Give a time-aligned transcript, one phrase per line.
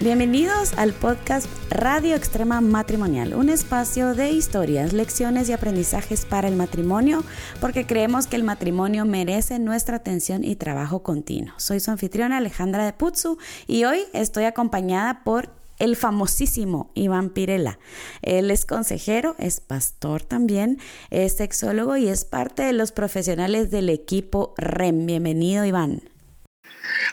[0.00, 6.56] Bienvenidos al podcast Radio Extrema Matrimonial, un espacio de historias, lecciones y aprendizajes para el
[6.56, 7.22] matrimonio,
[7.60, 11.54] porque creemos que el matrimonio merece nuestra atención y trabajo continuo.
[11.58, 17.78] Soy su anfitriona Alejandra de Putzu y hoy estoy acompañada por el famosísimo Iván Pirela.
[18.20, 20.78] Él es consejero, es pastor también,
[21.10, 25.06] es sexólogo y es parte de los profesionales del equipo REM.
[25.06, 26.02] Bienvenido, Iván.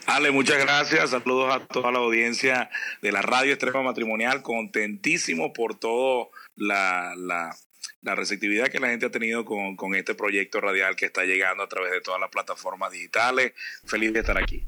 [0.06, 1.10] Ale, muchas gracias.
[1.10, 2.70] Saludos a toda la audiencia
[3.00, 4.42] de la Radio Extrema Matrimonial.
[4.42, 10.60] Contentísimo por toda la, la, receptividad que la gente ha tenido con, con este proyecto
[10.60, 13.52] radial que está llegando a través de todas las plataformas digitales.
[13.86, 14.64] Feliz de estar aquí.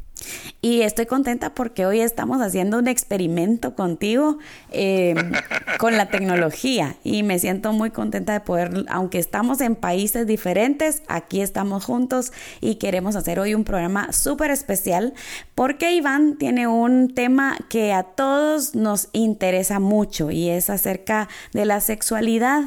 [0.61, 4.39] Y estoy contenta porque hoy estamos haciendo un experimento contigo
[4.71, 5.33] em,
[5.79, 11.03] con la tecnología y me siento muy contenta de poder, aunque estamos en países diferentes,
[11.09, 15.13] aquí estamos juntos y queremos hacer hoy un programa súper especial
[15.55, 21.65] porque Iván tiene un tema que a todos nos interesa mucho y es acerca de
[21.67, 22.63] la sexualidad.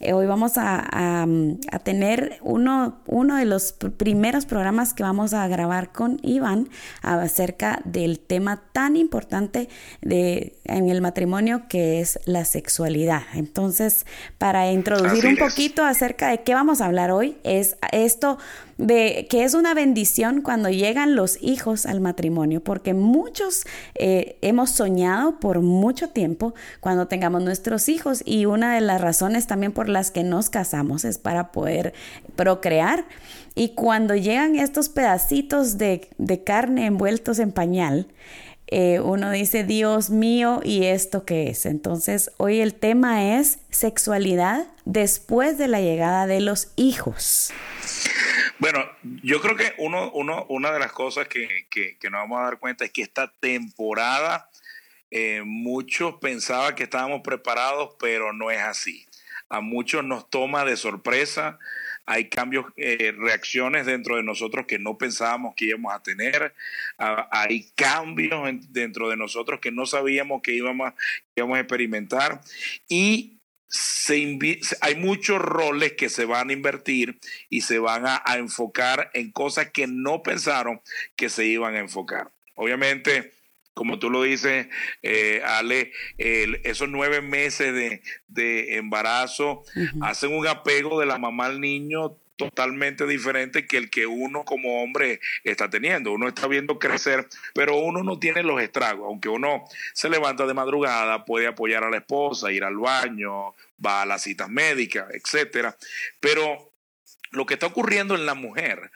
[0.00, 1.24] Eh, hoy vamos a,
[1.72, 6.68] a tener uno, uno de los primeros programas que vamos a grabar con Iván
[7.02, 9.68] acerca del tema tan importante
[10.00, 13.22] de, en el matrimonio que es la sexualidad.
[13.34, 14.06] Entonces,
[14.38, 18.38] para introducir un poquito acerca de qué vamos a hablar hoy, es esto
[18.78, 23.64] de que es una bendición cuando llegan los hijos al matrimonio, porque muchos
[23.96, 29.48] eh, hemos soñado por mucho tiempo cuando tengamos nuestros hijos y una de las razones
[29.48, 31.92] también por las que nos casamos es para poder
[32.36, 33.04] procrear.
[33.58, 36.08] Y cuando llegan estos pedacitos de,
[36.46, 38.06] carne envueltos en pañal,
[38.68, 41.66] eh, uno dice, Dios mío, ¿y esto qué es?
[41.66, 47.52] Entonces, hoy el tema es sexualidad después de la llegada de los hijos.
[48.60, 48.84] Bueno,
[49.24, 51.48] yo creo que uno, uno, una de las cosas que,
[52.04, 54.48] nos vamos a dar cuenta es que esta temporada
[55.10, 59.08] eh, muchos pensaban que estábamos preparados, pero no es así.
[59.48, 61.58] A muchos nos toma de sorpresa
[62.08, 66.54] hay cambios, eh, reacciones dentro de nosotros que no pensábamos que íbamos a tener,
[66.98, 68.32] ah, hay cambios
[68.70, 70.94] dentro de nosotros que no sabíamos que íbamos,
[71.36, 72.40] íbamos a experimentar
[72.88, 73.34] y
[73.68, 74.38] se
[74.80, 77.18] hay muchos roles que se van a invertir
[77.50, 80.80] y se van a, enfocar en cosas que no pensaron
[81.14, 82.30] que se iban a enfocar.
[82.54, 83.34] Obviamente,
[83.78, 84.66] como tú lo dices,
[85.02, 87.72] eh, Ale, esos nueve meses
[88.26, 89.62] de, embarazo
[90.02, 94.82] hacen un apego de la mamá al niño totalmente diferente que el que uno como
[94.82, 96.10] hombre está teniendo.
[96.10, 99.06] Uno está viendo crecer, pero uno no tiene los estragos.
[99.06, 104.02] Aunque uno se levanta de madrugada, puede apoyar a la esposa, ir al baño, va
[104.02, 105.76] a las citas médicas, etcétera.
[106.18, 106.72] Pero
[107.30, 108.90] lo que está ocurriendo en la mujer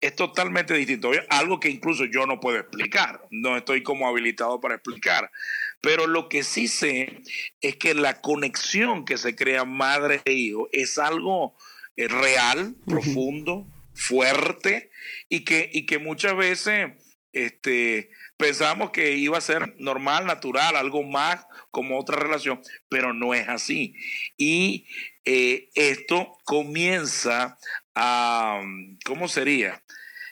[0.00, 1.10] es totalmente distinto.
[1.28, 5.30] Algo que incluso yo no puedo explicar, no estoy como habilitado para explicar.
[5.80, 7.22] Pero lo que sí sé
[7.60, 11.56] es que la conexión que se crea madre e hijo es algo
[11.96, 14.90] eh, real, profundo, fuerte
[15.28, 16.92] y que, y que muchas veces
[17.32, 23.34] este, pensamos que iba a ser normal, natural, algo más como otra relación, pero no
[23.34, 23.94] es así.
[24.36, 24.86] Y
[25.26, 27.58] eh, esto comienza
[27.96, 28.62] a,
[29.04, 29.82] ¿cómo sería?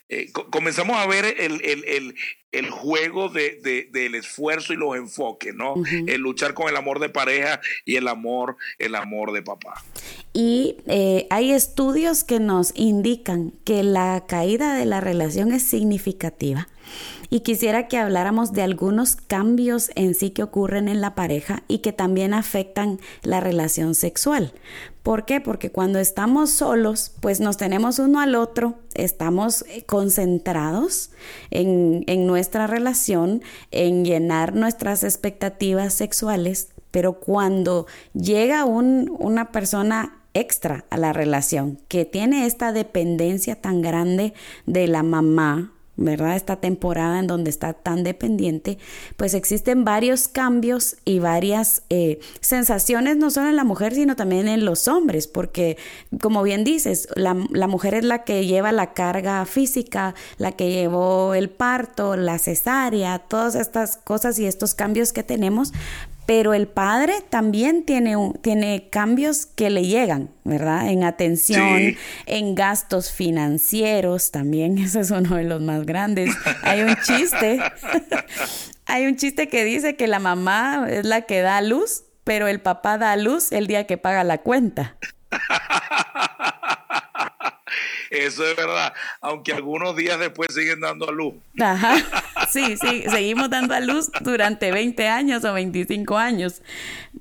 [0.08, 5.74] Eh, comenzamos a ver el, juego de, del esfuerzo y los enfoques, ¿no?
[6.06, 9.82] El luchar con el amor de pareja y el amor, el amor de papá.
[10.32, 16.68] Y eh, hay estudios que nos indican que la caída de la relación es significativa
[17.34, 21.78] y quisiera que habláramos de algunos cambios en sí que ocurren en la pareja y
[21.78, 24.52] que también afectan la relación sexual.
[25.02, 25.40] ¿Por qué?
[25.40, 31.10] Porque cuando estamos solos, pues nos tenemos uno al otro, estamos eh, concentrados
[31.50, 33.42] en, nuestra relación,
[33.72, 42.04] en llenar nuestras expectativas sexuales, pero cuando llega una persona extra a la relación, que
[42.04, 44.34] tiene esta dependencia tan grande
[44.66, 46.36] de la mamá ¿verdad?
[46.36, 48.78] Esta temporada en donde está tan dependiente,
[49.16, 54.48] pues existen varios cambios y varias eh, sensaciones, no solo en la mujer, sino también
[54.48, 55.76] en los hombres, porque
[56.20, 60.70] como bien dices, la, la mujer es la que lleva la carga física, la que
[60.70, 65.72] llevó el parto, la cesárea, todas estas cosas y estos cambios que tenemos,
[66.26, 70.88] pero el padre también tiene, tiene cambios que le llegan, ¿verdad?
[70.88, 76.34] En atención, en gastos financieros también, ese es uno de los más grandes.
[76.62, 77.60] Hay un chiste,
[78.86, 82.60] hay un chiste que dice que la mamá es la que da luz, pero el
[82.60, 84.96] papá da luz el día que paga la cuenta.
[88.10, 91.34] Eso es verdad, aunque algunos días después siguen dando a luz.
[91.60, 91.96] Ajá,
[92.54, 96.62] sí, sí, seguimos dando a luz durante 20 años o 25 años.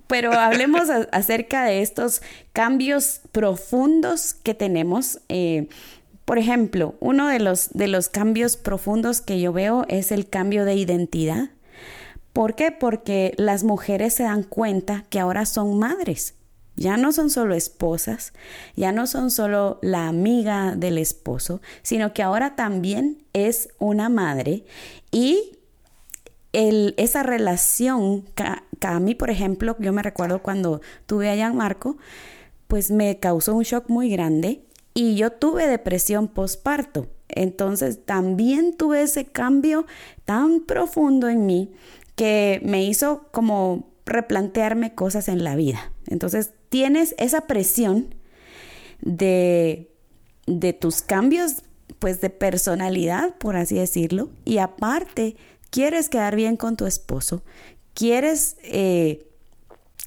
[0.07, 2.21] Pero hablemos acerca de estos
[2.53, 5.19] cambios profundos que tenemos.
[5.29, 5.67] Eh,
[6.25, 10.63] por ejemplo, uno de los, de los cambios profundos que yo veo es el cambio
[10.63, 11.49] de identidad.
[12.31, 12.71] ¿Por qué?
[12.71, 16.35] Porque las mujeres se dan cuenta que ahora son madres
[16.75, 18.33] ya no son solo esposas,
[18.75, 24.65] ya no son solo la amiga del esposo, sino que ahora también es una madre
[25.11, 25.57] y
[26.53, 28.25] esa relación,
[28.81, 31.97] a mí por ejemplo, yo me recuerdo cuando tuve a Marco,
[32.67, 37.07] pues me causó un shock muy grande y yo tuve depresión postparto.
[37.27, 39.87] Entonces también tuve ese cambio
[40.25, 41.71] tan profundo en mí
[42.15, 45.91] que me hizo como replantearme cosas en la vida.
[46.05, 48.15] Entonces tienes esa presión
[48.99, 49.91] de,
[50.47, 51.61] de tus cambios,
[51.99, 55.35] pues de personalidad, por así decirlo, y aparte
[55.69, 57.43] quieres quedar bien con tu esposo,
[57.93, 59.29] quieres eh,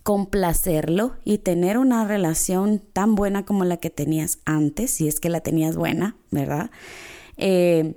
[0.03, 5.29] complacerlo y tener una relación tan buena como la que tenías antes, si es que
[5.29, 6.73] la tenías buena, ¿verdad?
[7.37, 7.95] Eh,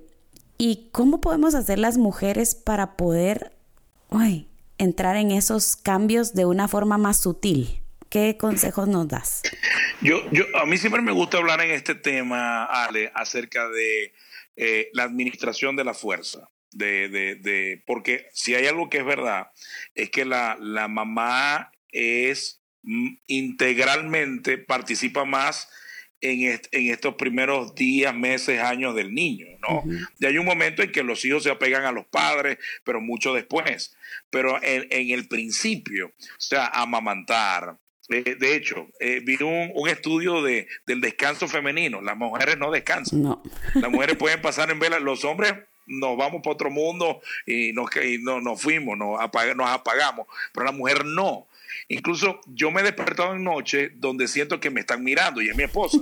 [0.60, 3.52] ¿Y cómo podemos hacer las mujeres para poder
[4.78, 7.82] entrar en esos cambios de una forma más sutil?
[8.10, 9.44] ¿Qué consejos nos das?
[10.02, 14.14] Yo, yo, a mí siempre me gusta hablar en este tema, Ale, acerca de
[14.56, 16.50] eh, la administración de la fuerza.
[16.72, 19.52] De, de, de, porque si hay algo que es verdad,
[19.96, 25.70] es que la, la mamá es mm, integralmente, participa más
[26.22, 29.84] en, en, estos primeros días, meses, años del niño, ¿no?
[30.20, 33.34] Y hay un momento en que los hijos se apegan a los padres, pero mucho
[33.34, 33.96] después.
[34.30, 37.78] Pero en, en el principio, o sea, amamantar,
[38.10, 42.02] de hecho, eh, vi un, estudio de, del descanso femenino.
[42.02, 43.22] Las mujeres no descansan.
[43.22, 43.44] No.
[43.76, 45.00] Las mujeres pueden pasar en vela.
[45.00, 45.54] Los hombres
[45.86, 47.90] nos vamos para otro mundo y nos,
[48.22, 49.20] no, nos fuimos, nos,
[49.56, 50.28] nos apagamos.
[50.54, 51.48] Pero la mujer no.
[51.88, 55.56] Incluso yo me he despertado en noche donde siento que me están mirando y es
[55.56, 56.00] mi esposa.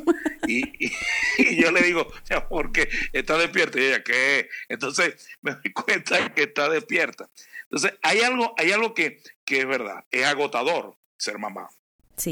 [0.47, 0.91] y,
[1.61, 2.07] yo le digo,
[2.49, 3.79] ¿por qué está despierta?
[3.79, 4.49] Y ella, ¿qué?
[4.69, 7.29] Entonces me doy cuenta que está despierta.
[7.63, 11.69] Entonces, hay algo, hay algo que, que es verdad, es agotador ser mamá.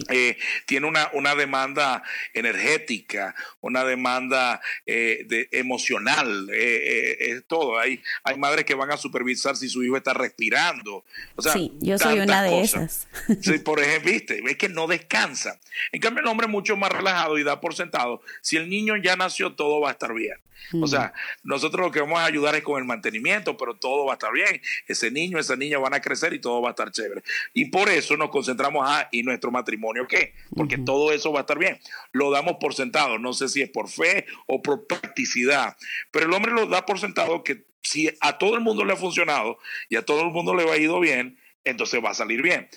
[0.09, 2.01] Eh, tiene una, una, demanda
[2.33, 7.77] energética, una demanda eh, de, emocional, eh, es todo.
[7.77, 11.05] Hay, hay madres que van a supervisar si su hijo está respirando.
[11.35, 13.07] O sea, sí, yo soy una de esas.
[13.41, 15.59] Sí, por ejemplo, viste, es que no descansa.
[15.91, 18.23] En cambio, el hombre es mucho más relajado y da por sentado.
[18.41, 20.37] Si el niño ya nació, todo va a estar bien.
[20.81, 24.13] O sea, nosotros lo que vamos a ayudar es con el mantenimiento, pero todo va
[24.13, 24.61] a estar bien.
[24.87, 27.23] Ese niño, esa niña van a crecer y todo va a estar chévere.
[27.53, 29.74] Y por eso nos concentramos a, ¿y nuestro matrimonio
[30.07, 30.33] qué?
[30.55, 31.79] Porque todo eso va a estar bien.
[32.11, 33.19] Lo damos por sentado.
[33.19, 35.77] No sé si es por fe o por practicidad,
[36.11, 38.97] pero el hombre lo da por sentado que si a todo el mundo le ha
[38.97, 42.41] funcionado y a todo el mundo le va a ido bien, entonces va a salir
[42.41, 42.69] bien.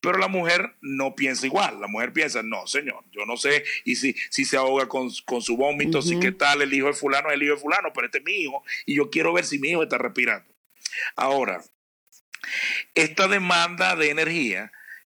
[0.00, 1.80] Pero la mujer no piensa igual.
[1.80, 3.64] La mujer piensa, no, señor, yo no sé.
[3.84, 7.28] Y si, si se ahoga con, su vómito, si qué tal, el hijo de fulano
[7.28, 8.64] es el hijo de fulano, pero este es mi hijo.
[8.86, 10.48] Y yo quiero ver si mi hijo está respirando.
[11.16, 11.62] Ahora,
[12.94, 14.72] esta demanda de energía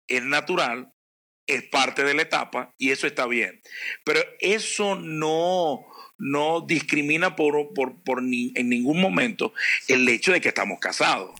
[0.08, 0.92] es natural,
[1.50, 3.60] es parte de la etapa y eso está bien.
[4.04, 5.84] Pero eso no,
[6.18, 9.52] no discrimina por, por, por en ningún momento
[9.88, 11.32] el hecho de que estamos casados.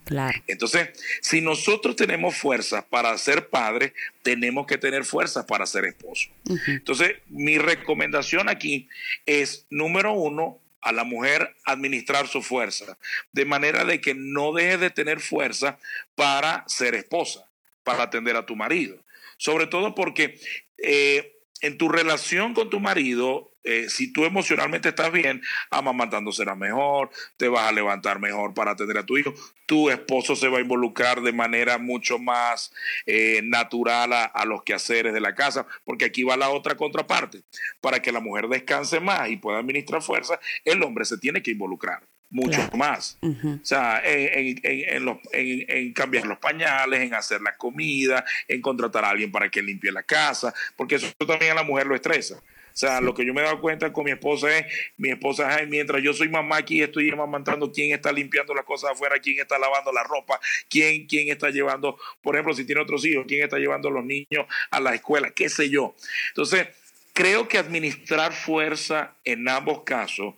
[0.47, 0.91] Entonces,
[1.21, 6.31] si nosotros tenemos fuerzas para ser padres, tenemos que tener fuerzas para ser esposos.
[6.67, 8.89] Entonces, mi recomendación aquí
[9.27, 12.97] es, número uno, a la mujer administrar su fuerza,
[13.33, 15.79] de manera de que no deje de tener fuerza
[16.15, 17.45] para ser esposa,
[17.85, 18.97] para atender a tu marido.
[19.41, 20.39] Sobre todo porque
[20.77, 26.55] eh, en tu relación con tu marido, eh, si tú emocionalmente estás bien, amamantando será
[26.55, 29.33] mejor, te vas a levantar mejor para atender a tu hijo,
[29.65, 32.71] tu esposo se va a involucrar de manera mucho más
[33.07, 37.41] eh, natural a, los quehaceres de la casa, porque aquí va la otra contraparte.
[37.81, 41.53] Para que la mujer descanse más y pueda administrar fuerza, el hombre se tiene que
[41.53, 43.19] involucrar mucho más.
[43.23, 49.51] O sea, en, cambiar los pañales, en hacer la comida, en contratar a alguien para
[49.51, 52.41] que limpie la casa, porque eso también a la mujer lo estresa.
[52.73, 54.65] O sea, lo que yo me he dado cuenta con mi esposa es,
[54.97, 58.93] mi esposa es, mientras yo soy mamá aquí, estoy amamantando quién está limpiando las cosas
[58.93, 63.05] afuera, quién está lavando la ropa, quién, quién está llevando, por ejemplo, si tiene otros
[63.05, 65.97] hijos, quién está llevando a los niños a la escuela, qué sé yo.
[66.29, 66.69] Entonces,
[67.13, 70.35] creo que administrar fuerza en ambos casos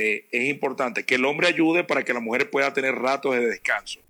[0.00, 1.04] eh, es importante.
[1.04, 4.00] Que el hombre ayude para que la mujer pueda tener ratos de descanso.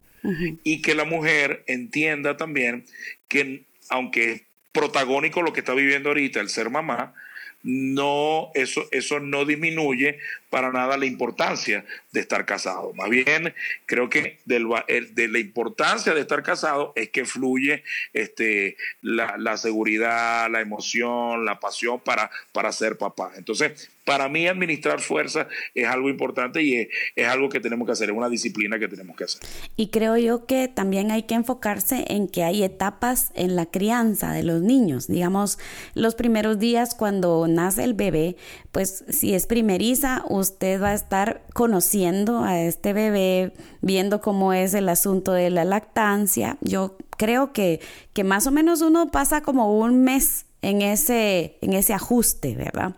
[0.64, 2.85] Y que la mujer entienda también
[3.26, 7.14] que, aunque es protagónico lo que está viviendo ahorita, el ser mamá,
[7.62, 10.18] no, eso, eso no disminuye
[10.50, 12.92] para nada la importancia de estar casado.
[12.95, 13.54] Más bien,
[13.87, 20.61] creo que de la importancia de estar casado es que fluye este, la, seguridad, la
[20.61, 23.33] emoción, la pasión para, para ser papá.
[23.37, 28.11] Entonces, para mí administrar fuerza es algo importante y es, algo que tenemos que hacer,
[28.11, 29.40] es una disciplina que tenemos que hacer.
[29.76, 34.33] Y creo yo que también hay que enfocarse en que hay etapas en la crianza
[34.33, 35.07] de los niños.
[35.07, 35.59] Digamos,
[35.95, 38.37] los primeros días cuando nace el bebé,
[38.73, 44.75] pues si es primeriza, usted va a estar conociendo a este bebé, viendo cómo es
[44.75, 46.56] el asunto de la lactancia.
[46.61, 47.80] Yo creo que,
[48.12, 52.94] que más o menos uno pasa como un mes en ese, en ese ajuste, ¿verdad?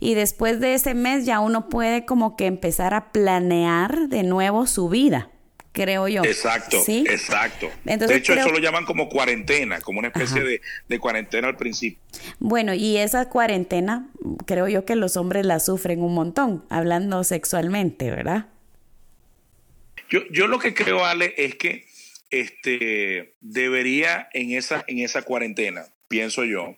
[0.00, 4.66] Y después de ese mes ya uno puede como que empezar a planear de nuevo
[4.66, 5.30] su vida,
[5.76, 6.24] creo yo.
[6.24, 7.04] Exacto, ¿Sí?
[7.06, 7.70] exacto.
[7.84, 11.98] de hecho, eso lo llaman como cuarentena, como una especie de, de, cuarentena al principio.
[12.38, 14.08] Bueno, y esa cuarentena,
[14.46, 18.46] creo yo que los hombres la sufren un montón, hablando sexualmente, ¿verdad?
[20.08, 21.84] Yo, yo lo que creo, Ale, es que
[22.30, 26.76] este, debería en esa, en esa cuarentena, pienso yo,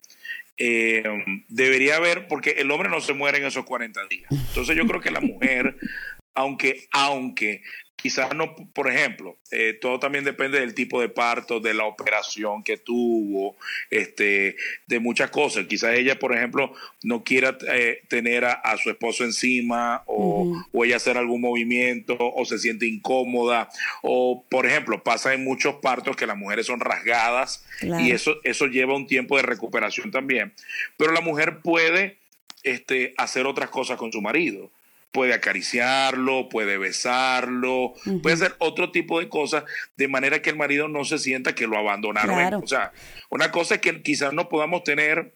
[0.56, 1.04] eh,
[1.48, 4.28] debería haber, porque el hombre no se muere en esos 40 días.
[4.30, 5.76] Entonces yo creo que la mujer,
[6.34, 7.62] aunque, aunque
[8.00, 12.62] quizás no, por ejemplo, eh, todo también depende del tipo de parto, de la operación
[12.62, 13.56] que tuvo,
[13.90, 14.54] este,
[14.86, 15.66] de muchas cosas.
[15.66, 21.18] Quizás ella, por ejemplo, no quiera eh, tener a, su esposo encima o, ella hacer
[21.18, 23.68] algún movimiento o se siente incómoda
[24.02, 28.66] o, por ejemplo, pasa en muchos partos que las mujeres son rasgadas y eso, eso
[28.66, 30.52] lleva un tiempo de recuperación también.
[30.96, 32.16] Pero la mujer puede
[32.62, 34.70] este, hacer otras cosas con su marido
[35.10, 39.64] puede acariciarlo, puede besarlo, puede hacer otro tipo de cosas
[39.96, 42.62] de manera que el marido no se sienta que lo abandonaron.
[42.62, 42.92] O sea,
[43.30, 45.34] una cosa es que quizás no podamos tener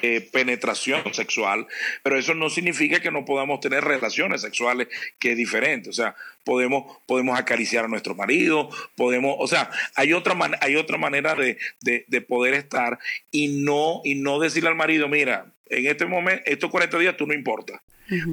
[0.00, 1.66] eh, penetración sexual,
[2.02, 5.90] pero eso no significa que no podamos tener relaciones sexuales, que es diferente.
[5.90, 10.96] O sea, podemos, podemos acariciar a nuestro marido, podemos, o sea, hay otra, hay otra
[10.96, 12.98] manera de, de, poder estar
[13.30, 17.26] y no, y no decirle al marido, mira, en este momento, estos 40 días tú
[17.26, 17.34] no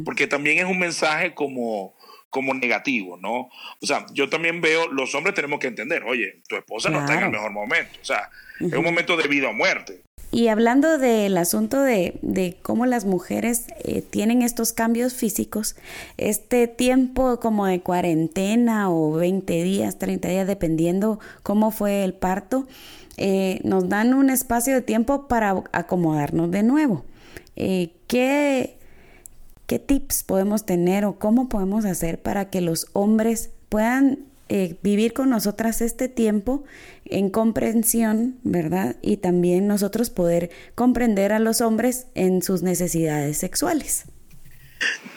[0.06, 1.96] porque también es un mensaje como,
[2.30, 3.50] como negativo, ¿no?
[3.82, 7.16] O sea, yo también veo, los hombres tenemos que entender, oye, tu esposa no está
[7.16, 10.02] en el mejor momento, o sea, es un momento de vida o muerte.
[10.32, 15.76] Y hablando del asunto de, de cómo las mujeres eh, tienen estos cambios físicos,
[16.18, 22.68] este tiempo como de cuarentena o 20 días, 30 días, dependiendo cómo fue el parto,
[23.18, 27.06] eh, nos dan un espacio de tiempo para acomodarnos de nuevo.
[27.56, 28.79] Eh, ¿Qué
[29.70, 35.14] ¿Qué tips podemos tener o cómo podemos hacer para que los hombres puedan eh, vivir
[35.14, 36.64] con nosotras este tiempo
[37.06, 38.96] en comprensión, ¿verdad?
[39.04, 44.06] Y también nosotros poder comprender a los hombres en sus necesidades sexuales.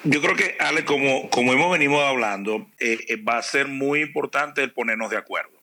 [0.05, 4.03] Yo creo que, Ale, como, como hemos venido hablando, eh, eh, va a ser muy
[4.03, 5.62] importante el ponernos de acuerdo.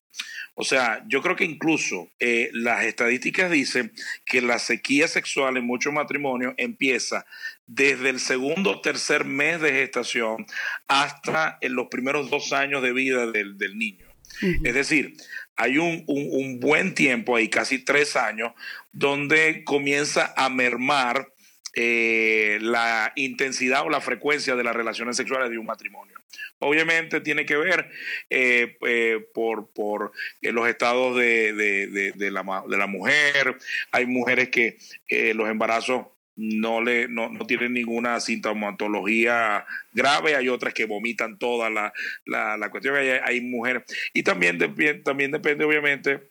[0.62, 3.94] O sea, yo creo que incluso eh, las estadísticas dicen
[4.26, 7.26] que la sequía sexual en muchos matrimonios empieza
[7.66, 10.46] desde el segundo o tercer mes de gestación
[10.90, 14.06] hasta en los primeros dos años de vida del, niño.
[14.64, 15.16] Es decir,
[15.56, 18.52] hay un, un, buen tiempo ahí, casi tres años,
[18.92, 21.32] donde comienza a mermar
[21.74, 26.16] eh, la intensidad o la frecuencia de las relaciones sexuales de un matrimonio.
[26.60, 27.90] Obviamente tiene que ver
[28.30, 30.12] eh, eh, por, por
[30.42, 33.58] los estados de, de, la, de, la, mujer.
[33.92, 34.78] Hay mujeres que
[35.34, 41.94] los embarazos no, le, no, tienen ninguna sintomatología grave, hay otras que vomitan toda la,
[42.26, 43.84] la, cuestión, hay, hay mujeres.
[44.14, 44.58] Y también,
[45.04, 46.30] también depende, obviamente,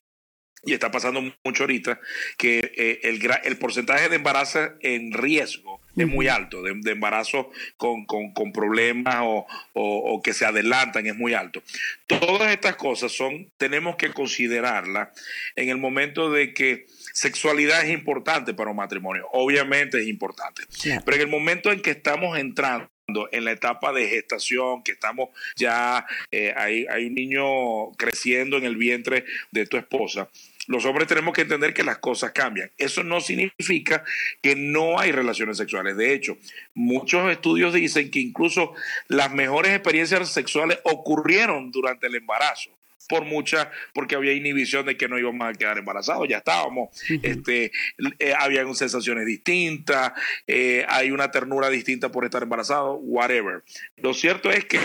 [0.68, 2.00] y está pasando mucho ahorita,
[2.36, 7.50] que eh, el, el porcentaje de embarazo en riesgo es muy alto, de, de embarazo
[7.76, 11.62] con, con, problemas o, o, que se adelantan es muy alto.
[12.06, 15.08] Todas estas cosas son, tenemos que considerarlas
[15.56, 20.62] en el momento de que sexualidad es importante para un matrimonio, obviamente es importante,
[21.04, 22.88] pero en el momento en que estamos entrando
[23.32, 28.64] en la etapa de gestación, que estamos ya, eh, hay, hay un niño creciendo en
[28.64, 30.28] el vientre de tu esposa,
[30.68, 32.70] los hombres tenemos que entender que las cosas cambian.
[32.76, 34.04] Eso no significa
[34.42, 35.96] que no hay relaciones sexuales.
[35.96, 36.36] De hecho,
[36.74, 38.74] muchos estudios dicen que incluso
[39.08, 42.70] las mejores experiencias sexuales ocurrieron durante el embarazo
[43.08, 46.90] por muchas, porque había inhibición de que no íbamos a quedar embarazados, ya estábamos,
[47.22, 47.72] este,
[48.18, 50.12] eh, habían sensaciones distintas,
[50.46, 53.64] eh, hay una ternura distinta por estar embarazado, whatever.
[53.96, 54.78] Lo cierto es que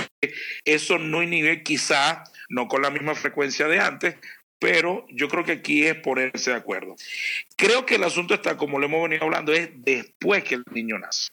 [0.63, 4.15] eso no inhibe quizá, no con la misma frecuencia de antes,
[4.63, 6.95] pero yo creo que aquí es ponerse de acuerdo.
[7.57, 10.97] Creo que el asunto está, como lo hemos venido hablando, es después que el niño
[10.99, 11.31] nace.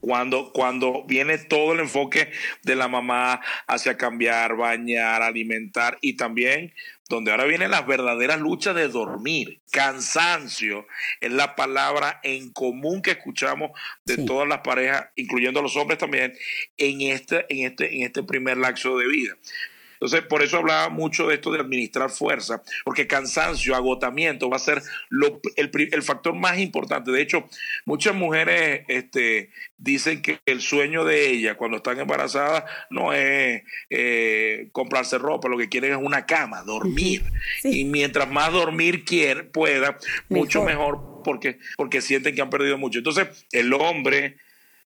[0.00, 2.30] Cuando, cuando viene todo el enfoque
[2.62, 6.74] de la mamá hacia cambiar, bañar, alimentar y también
[7.08, 9.60] donde ahora vienen las verdaderas luchas de dormir.
[9.70, 10.86] Cansancio
[11.22, 13.70] es la palabra en común que escuchamos
[14.04, 16.34] de todas las parejas, incluyendo a los hombres también,
[16.76, 19.36] en este, en este, en este primer lapso de vida.
[19.96, 24.60] Entonces, por eso hablaba mucho de esto de administrar fuerza, porque cansancio, agotamiento va a
[24.60, 24.82] ser
[25.56, 27.10] el, factor más importante.
[27.10, 27.48] De hecho,
[27.84, 34.68] muchas mujeres este, dicen que el sueño de ellas cuando están embarazadas no es eh,
[34.72, 37.22] comprarse ropa, lo que quieren es una cama, dormir.
[37.64, 39.98] Y mientras más dormir quiere, pueda,
[40.28, 42.98] mucho mejor porque, porque sienten que han perdido mucho.
[42.98, 44.36] Entonces, el hombre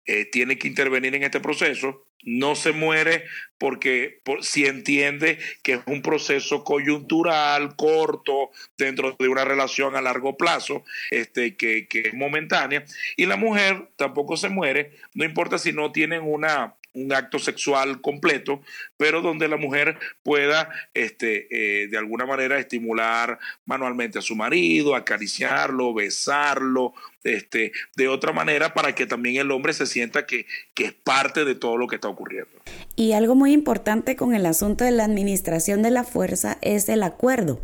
[0.05, 3.25] eh, tiene que intervenir en este proceso no se muere
[3.57, 10.35] porque si entiende que es un proceso coyuntural, corto, dentro de una relación a largo
[10.35, 12.85] plazo, este, que, que es momentánea.
[13.15, 18.01] Y la mujer tampoco se muere, no importa si no tienen una un acto sexual
[18.01, 18.61] completo,
[18.97, 24.95] pero donde la mujer pueda este, eh, de alguna manera estimular manualmente a su marido,
[24.95, 30.85] acariciarlo, besarlo, este, de otra manera para que también el hombre se sienta que, que
[30.85, 32.51] es parte de todo lo que está ocurriendo.
[32.95, 37.03] Y algo muy importante con el asunto de la administración de la fuerza es el
[37.03, 37.61] acuerdo.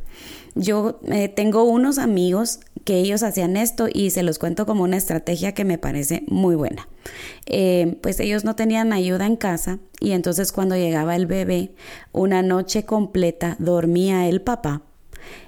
[0.55, 4.97] Yo eh, tengo unos amigos que ellos hacían esto y se los cuento como una
[4.97, 6.87] estrategia que me parece muy buena.
[7.45, 11.73] Eh, pues ellos no tenían ayuda en casa y entonces cuando llegaba el bebé,
[12.11, 14.81] una noche completa dormía el papá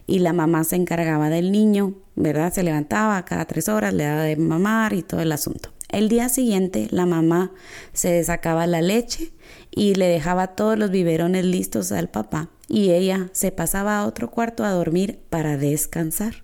[0.07, 2.53] y la mamá se encargaba del niño, ¿verdad?
[2.53, 5.69] Se levantaba cada tres horas, le daba de mamar y todo el asunto.
[5.93, 7.51] El día siguiente la mamá
[7.93, 9.31] se sacaba la leche
[9.69, 14.31] y le dejaba todos los biberones listos al papá y ella se pasaba a otro
[14.31, 16.44] cuarto a dormir para descansar.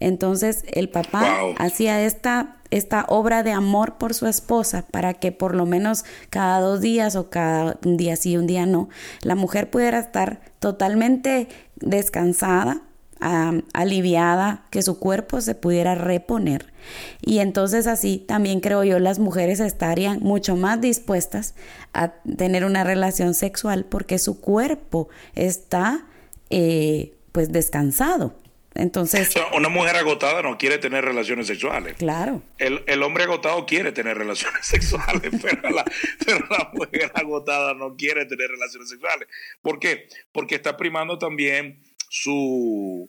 [0.00, 1.28] Entonces el papá
[1.58, 6.60] hacía esta, esta obra de amor por su esposa para que por lo menos cada
[6.60, 8.88] dos días o cada un día sí, un día no,
[9.20, 12.80] la mujer pudiera estar totalmente descansada,
[13.20, 16.72] aliviada, que su cuerpo se pudiera reponer.
[17.20, 21.54] Y entonces así también creo yo las mujeres estarían mucho más dispuestas
[21.92, 26.06] a tener una relación sexual porque su cuerpo está
[26.48, 28.34] eh, pues descansado.
[28.74, 31.94] Entonces, una mujer agotada no quiere tener relaciones sexuales.
[31.98, 32.42] Claro.
[32.58, 35.84] El, hombre agotado quiere tener relaciones sexuales, pero la,
[36.24, 39.28] pero la mujer agotada no quiere tener relaciones sexuales.
[39.60, 40.08] ¿Por qué?
[40.32, 43.08] Porque está primando también su,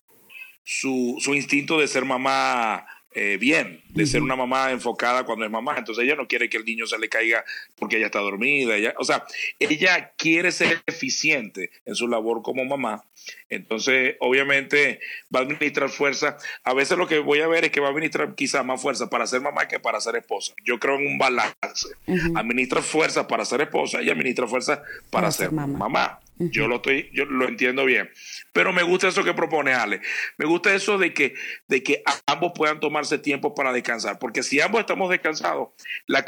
[0.63, 5.51] su, su instinto de ser mamá eh, bien, de ser una mamá enfocada cuando es
[5.51, 5.75] mamá.
[5.77, 7.43] Entonces ella no quiere que el niño se le caiga
[7.75, 8.77] porque ella está dormida.
[8.77, 9.25] Ella, o sea,
[9.59, 13.03] ella quiere ser eficiente en su labor como mamá.
[13.49, 15.01] Entonces, obviamente,
[15.33, 16.37] va a administrar fuerza.
[16.63, 19.09] A veces lo que voy a ver es que va a administrar quizá más fuerza
[19.09, 20.53] para ser mamá que para ser esposa.
[20.63, 21.89] Yo creo en un balance.
[22.35, 26.21] Administra fuerza para ser esposa y administra fuerza para, ser, mamá.
[26.49, 28.09] Yo lo estoy, yo lo entiendo bien.
[28.53, 30.01] Pero me gusta eso que propone Ale.
[30.37, 31.35] Me gusta eso de que,
[31.67, 34.19] de que ambos puedan tomarse tiempo para descansar.
[34.19, 35.69] Porque si ambos estamos descansados,
[36.07, 36.25] la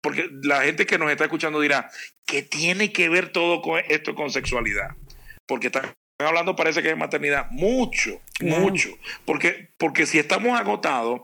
[0.00, 1.90] porque la gente que nos está escuchando dirá,
[2.26, 4.90] ¿qué tiene que ver todo con esto con sexualidad?
[5.46, 7.50] Porque están hablando, parece que es maternidad.
[7.50, 8.90] Mucho, mucho.
[9.24, 11.22] Porque, porque si estamos agotados,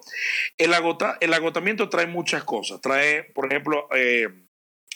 [0.58, 2.80] el, agota, el agotamiento trae muchas cosas.
[2.80, 4.28] Trae, por ejemplo, eh,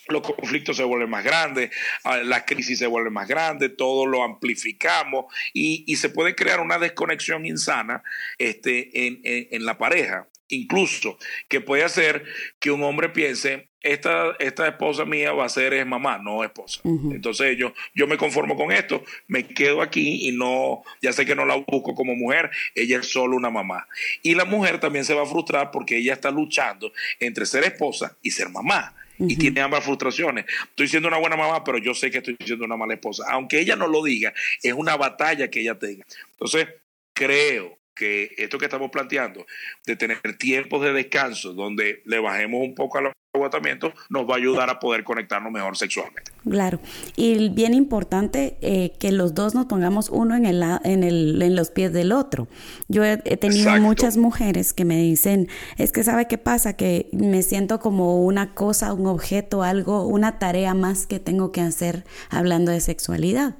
[0.08, 1.70] los conflictos se vuelven más grandes,
[2.04, 6.78] ah, la crisis se vuelve más grande, todo lo amplificamos y, se puede crear una
[6.78, 8.02] desconexión insana
[8.36, 10.28] este, en, en, la pareja.
[10.48, 12.24] Incluso que puede hacer
[12.60, 16.80] que un hombre piense, esta, esta esposa mía va a ser es mamá, no esposa.
[16.84, 21.34] Entonces yo, yo me conformo con esto, me quedo aquí y no, ya sé que
[21.34, 23.88] no la busco como mujer, ella es solo una mamá.
[24.22, 28.16] Y la mujer también se va a frustrar porque ella está luchando entre ser esposa
[28.22, 30.44] y ser mamá y tiene ambas frustraciones.
[30.70, 33.24] Estoy siendo una buena mamá, pero yo sé que estoy siendo una mala esposa.
[33.28, 36.04] Aunque ella no lo diga, es una batalla que ella tenga.
[36.32, 36.68] Entonces,
[37.12, 39.46] creo que esto que estamos planteando,
[39.86, 44.34] de tener tiempos de descanso, donde le bajemos un poco a la agotamiento nos va
[44.34, 46.32] a ayudar a poder conectarnos mejor sexualmente.
[46.48, 46.78] Claro,
[47.16, 51.56] y bien importante eh, que los dos nos pongamos uno en, el, en, el, en
[51.56, 52.48] los pies del otro.
[52.88, 57.42] Yo he, tenido muchas mujeres que me dicen, es que sabe qué pasa, que me
[57.42, 62.70] siento como una cosa, un objeto, algo, una tarea más que tengo que hacer hablando
[62.70, 63.56] de sexualidad.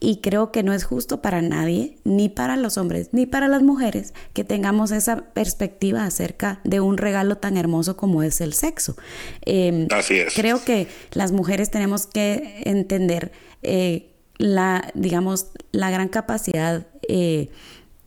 [0.00, 3.62] Y creo que no es justo para nadie, ni para los hombres, ni para las
[3.62, 8.96] mujeres, que tengamos esa perspectiva acerca de un regalo tan hermoso como es el sexo.
[9.42, 10.34] Em, Así es.
[10.34, 17.50] Creo que las mujeres tenemos que entender eh, la, digamos, la gran capacidad, eh,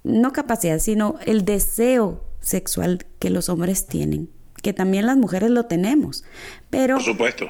[0.03, 4.29] no capacidad, sino el deseo sexual que los hombres tienen
[4.61, 6.23] que también las mujeres lo tenemos,
[6.71, 6.97] pero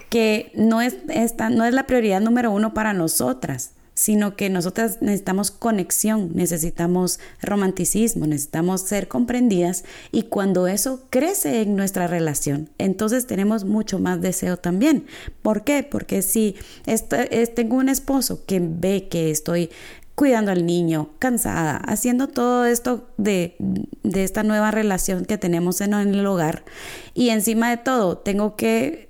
[0.10, 5.02] que no es, esta, no es la prioridad número uno para nosotras sino que nosotras
[5.02, 13.26] necesitamos conexión, necesitamos romanticismo, necesitamos ser comprendidas y cuando eso crece en nuestra relación, entonces
[13.26, 15.08] tenemos mucho más deseo también.
[15.42, 15.82] ¿Por qué?
[15.82, 16.56] Porque si
[17.56, 19.70] tengo un esposo que ve que estoy
[20.14, 25.94] cuidando al niño, cansada, haciendo todo esto de, de esta nueva relación que tenemos en
[25.94, 26.64] el hogar
[27.14, 29.10] y encima de todo tengo que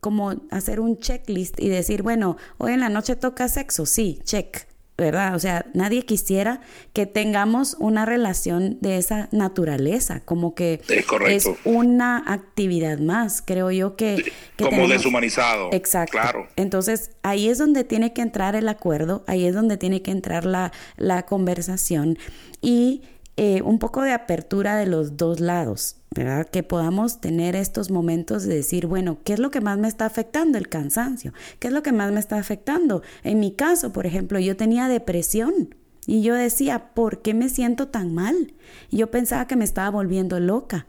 [0.00, 4.66] como hacer un checklist y decir, bueno, hoy en la noche toca sexo, sí, check,
[4.96, 5.34] ¿verdad?
[5.34, 6.60] O sea, nadie quisiera
[6.92, 10.80] que tengamos una relación de esa naturaleza, como que
[11.26, 14.32] es, una actividad más, creo yo que...
[14.56, 15.70] como deshumanizado.
[15.72, 16.12] Exacto.
[16.12, 16.46] Claro.
[16.54, 20.44] Entonces, ahí es donde tiene que entrar el acuerdo, ahí es donde tiene que entrar
[20.44, 22.16] la, la conversación
[22.60, 23.02] y
[23.36, 26.46] eh, un poco de apertura de los dos lados, ¿verdad?
[26.46, 30.06] Que podamos tener estos momentos de decir, bueno, ¿qué es lo que más me está
[30.06, 30.56] afectando?
[30.56, 31.32] El cansancio.
[31.58, 33.02] ¿Qué es lo que más me está afectando?
[33.24, 35.74] En mi caso, por ejemplo, yo tenía depresión
[36.06, 38.52] y yo decía, ¿por qué me siento tan mal?
[38.90, 40.86] Y yo pensaba que me estaba volviendo loca.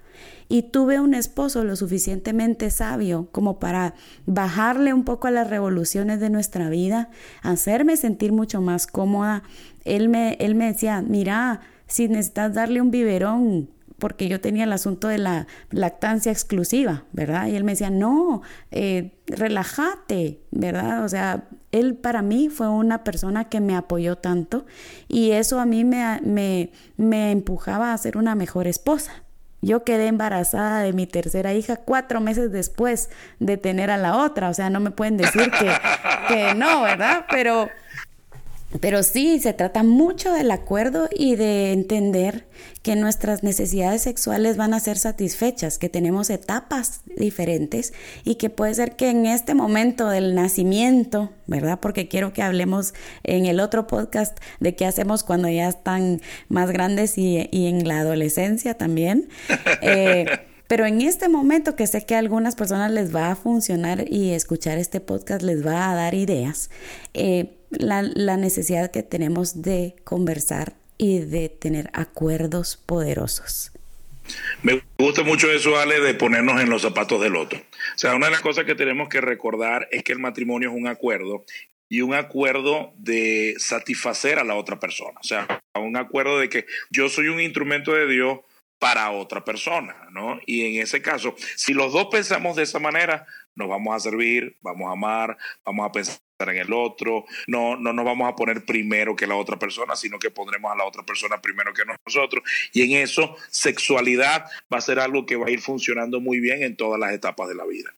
[0.48, 6.20] Y tuve un esposo lo suficientemente sabio como para bajarle un poco a las revoluciones
[6.20, 7.10] de nuestra vida,
[7.42, 9.44] hacerme sentir mucho más cómoda.
[9.84, 13.70] Él me, él me decía, mira, si necesitas darle un biberón,
[14.00, 17.48] porque yo tenía el asunto de la lactancia exclusiva, ¿verdad?
[17.48, 21.04] Y él me decía, no, eh, relájate, ¿verdad?
[21.04, 24.66] O sea, él para mí fue una persona que me apoyó tanto
[25.08, 29.24] y eso a mí me, me, me empujaba a ser una mejor esposa.
[29.62, 34.50] Yo quedé embarazada de mi tercera hija cuatro meses después de tener a la otra.
[34.50, 35.72] O sea, no me pueden decir que,
[36.28, 37.26] que no, ¿verdad?
[37.32, 37.68] Pero
[38.82, 42.46] pero sí, se trata mucho del acuerdo y de entender
[42.82, 48.74] que nuestras necesidades sexuales van a ser satisfechas, que tenemos etapas diferentes y que puede
[48.74, 51.80] ser que en este momento del nacimiento, ¿verdad?
[51.80, 56.72] Porque quiero que hablemos en el otro podcast de qué hacemos cuando ya están más
[56.72, 59.30] grandes y, en la adolescencia también.
[59.82, 60.26] Eh,
[60.68, 64.32] pero en este momento que sé que a algunas personas les va a funcionar y
[64.32, 66.72] escuchar este podcast les va a dar ideas,
[67.14, 73.72] eh, la, necesidad que tenemos de conversar y de tener acuerdos poderosos.
[74.64, 77.60] Me gusta mucho eso, Ale, de ponernos en los zapatos del otro.
[77.60, 80.76] O sea, una de las cosas que tenemos que recordar es que el matrimonio es
[80.76, 81.46] un acuerdo
[81.90, 85.20] y un acuerdo de satisfacer a la otra persona.
[85.20, 88.40] O sea, un acuerdo de que yo soy un instrumento de Dios
[88.80, 90.40] para otra persona, ¿no?
[90.46, 94.58] Y en ese caso, si los dos pensamos de esa manera, nos vamos a servir,
[94.62, 98.66] vamos a amar, vamos a pensar en el otro, no, no nos vamos a poner
[98.66, 102.44] primero que la otra persona, sino que pondremos a la otra persona primero que nosotros.
[102.74, 106.64] Y en eso, sexualidad va a ser algo que va a ir funcionando muy bien
[106.64, 107.94] en todas las etapas de la vida.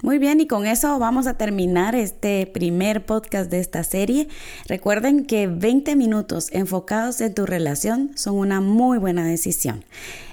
[0.00, 4.28] Muy bien, y con eso vamos a terminar este primer podcast de esta serie.
[4.68, 9.84] Recuerden que 20 minutos enfocados en tu relación son una muy buena decisión.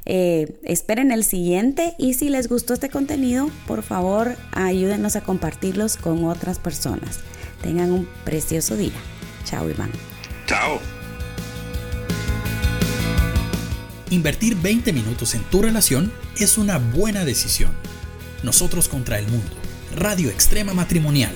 [0.06, 5.98] Eh, esperen el siguiente y si les gustó este contenido, por favor ayúdenos a compartirlos
[5.98, 7.22] con otras personas.
[7.64, 8.94] Tengan un precioso día.
[9.46, 9.90] Chao, Iván.
[10.46, 10.80] Chao.
[14.12, 17.72] Invertir 20 minutos en tu relación es una buena decisión
[18.44, 19.56] nosotros contra el mundo.
[19.96, 21.34] Radio Extrema Matrimonial